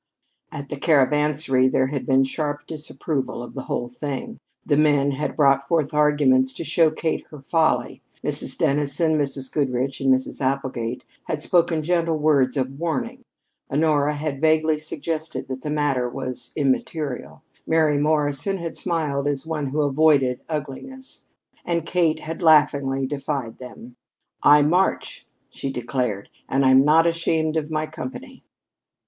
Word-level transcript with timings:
At 0.51 0.69
the 0.69 0.77
Caravansary 0.77 1.67
there 1.71 1.85
had 1.89 2.07
been 2.07 2.23
sharp 2.23 2.65
disapproval 2.65 3.43
of 3.43 3.53
the 3.53 3.65
whole 3.69 3.87
thing. 3.87 4.39
The 4.65 4.75
men 4.75 5.11
had 5.11 5.35
brought 5.37 5.67
forth 5.67 5.93
arguments 5.93 6.53
to 6.53 6.63
show 6.63 6.89
Kate 6.89 7.23
her 7.29 7.39
folly. 7.39 8.01
Mrs. 8.23 8.57
Dennison, 8.57 9.15
Mrs. 9.15 9.51
Goodrich, 9.51 10.01
and 10.01 10.11
Mrs. 10.11 10.41
Applegate 10.41 11.03
had 11.25 11.43
spoken 11.43 11.83
gentle 11.83 12.17
words 12.17 12.57
of 12.57 12.79
warning; 12.79 13.21
Honora 13.71 14.13
had 14.13 14.41
vaguely 14.41 14.79
suggested 14.79 15.47
that 15.49 15.61
the 15.61 15.69
matter 15.69 16.09
was 16.09 16.51
immaterial; 16.55 17.43
Mary 17.67 17.99
Morrison 17.99 18.57
had 18.57 18.75
smiled 18.75 19.27
as 19.27 19.45
one 19.45 19.67
who 19.67 19.81
avoided 19.83 20.41
ugliness; 20.49 21.27
and 21.63 21.85
Kate 21.85 22.21
had 22.21 22.41
laughingly 22.41 23.05
defied 23.05 23.59
them. 23.59 23.95
"I 24.41 24.63
march!" 24.63 25.27
she 25.51 25.67
had 25.67 25.75
declared. 25.75 26.29
"And 26.49 26.65
I'm 26.65 26.83
not 26.83 27.05
ashamed 27.05 27.55
of 27.55 27.69
my 27.69 27.85
company." 27.85 28.43